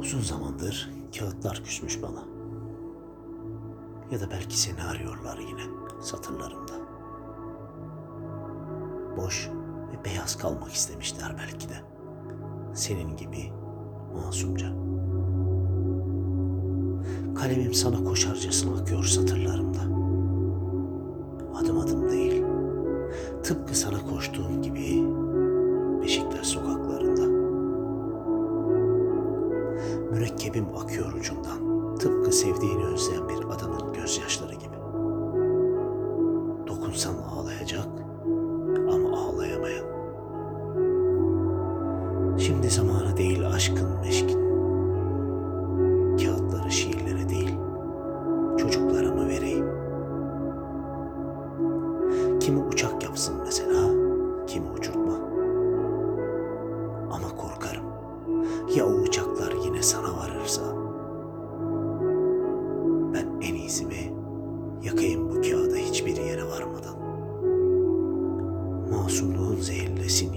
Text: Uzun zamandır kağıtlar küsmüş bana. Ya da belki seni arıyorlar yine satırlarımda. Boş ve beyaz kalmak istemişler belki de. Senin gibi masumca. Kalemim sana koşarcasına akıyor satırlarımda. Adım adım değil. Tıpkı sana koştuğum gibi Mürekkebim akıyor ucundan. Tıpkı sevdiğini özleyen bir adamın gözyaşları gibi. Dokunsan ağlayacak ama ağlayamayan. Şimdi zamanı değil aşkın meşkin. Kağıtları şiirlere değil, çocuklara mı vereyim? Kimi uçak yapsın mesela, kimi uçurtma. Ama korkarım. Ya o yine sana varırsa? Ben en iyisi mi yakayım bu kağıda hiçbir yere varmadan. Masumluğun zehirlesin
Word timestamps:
Uzun 0.00 0.20
zamandır 0.20 0.90
kağıtlar 1.18 1.64
küsmüş 1.64 2.02
bana. 2.02 2.24
Ya 4.10 4.20
da 4.20 4.30
belki 4.30 4.60
seni 4.60 4.82
arıyorlar 4.82 5.38
yine 5.38 5.62
satırlarımda. 6.02 6.72
Boş 9.16 9.50
ve 9.92 10.04
beyaz 10.04 10.38
kalmak 10.38 10.72
istemişler 10.72 11.36
belki 11.38 11.68
de. 11.68 11.74
Senin 12.74 13.16
gibi 13.16 13.52
masumca. 14.14 14.66
Kalemim 17.34 17.74
sana 17.74 18.04
koşarcasına 18.04 18.80
akıyor 18.80 19.04
satırlarımda. 19.04 19.80
Adım 21.58 21.78
adım 21.78 22.10
değil. 22.10 22.44
Tıpkı 23.42 23.78
sana 23.78 24.06
koştuğum 24.10 24.62
gibi 24.62 24.99
Mürekkebim 30.10 30.66
akıyor 30.76 31.12
ucundan. 31.12 31.70
Tıpkı 31.98 32.32
sevdiğini 32.32 32.84
özleyen 32.84 33.28
bir 33.28 33.44
adamın 33.44 33.92
gözyaşları 33.92 34.54
gibi. 34.54 34.76
Dokunsan 36.66 37.14
ağlayacak 37.14 37.88
ama 38.92 39.18
ağlayamayan. 39.18 39.90
Şimdi 42.38 42.70
zamanı 42.70 43.16
değil 43.16 43.46
aşkın 43.46 44.00
meşkin. 44.00 44.40
Kağıtları 46.16 46.70
şiirlere 46.70 47.28
değil, 47.28 47.56
çocuklara 48.58 49.14
mı 49.14 49.28
vereyim? 49.28 49.66
Kimi 52.40 52.62
uçak 52.62 53.02
yapsın 53.02 53.34
mesela, 53.44 53.90
kimi 54.46 54.70
uçurtma. 54.70 55.14
Ama 57.10 57.36
korkarım. 57.36 57.84
Ya 58.76 58.86
o 58.86 58.90
yine 59.80 59.88
sana 59.88 60.16
varırsa? 60.16 60.62
Ben 63.14 63.48
en 63.48 63.54
iyisi 63.54 63.86
mi 63.86 64.12
yakayım 64.82 65.28
bu 65.28 65.42
kağıda 65.42 65.76
hiçbir 65.76 66.16
yere 66.16 66.44
varmadan. 66.44 66.96
Masumluğun 68.90 69.56
zehirlesin 69.56 70.32